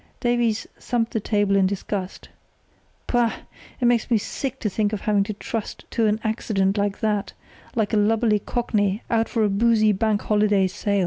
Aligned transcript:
Davies 0.19 0.65
thumped 0.79 1.13
the 1.13 1.19
table 1.19 1.55
in 1.55 1.67
disgust. 1.67 2.29
"Pah! 3.05 3.35
It 3.79 3.85
makes 3.85 4.09
me 4.09 4.17
sick 4.17 4.59
to 4.61 4.67
think 4.67 4.93
of 4.93 5.01
having 5.01 5.21
to 5.25 5.33
trust 5.33 5.85
to 5.91 6.07
an 6.07 6.19
accident 6.23 6.75
like 6.75 7.01
that, 7.01 7.33
like 7.75 7.93
a 7.93 7.97
lubberly 7.97 8.39
cockney 8.43 9.03
out 9.11 9.29
for 9.29 9.43
a 9.43 9.47
boozy 9.49 9.91
Bank 9.91 10.23
Holiday 10.23 10.65
sail. 10.65 10.99